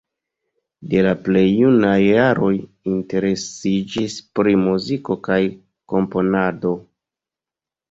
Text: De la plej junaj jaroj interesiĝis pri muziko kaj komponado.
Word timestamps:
De 0.93 1.01
la 1.07 1.09
plej 1.27 1.43
junaj 1.49 1.99
jaroj 2.05 2.53
interesiĝis 2.93 4.17
pri 4.41 4.57
muziko 4.65 5.21
kaj 5.31 5.39
komponado. 5.97 6.75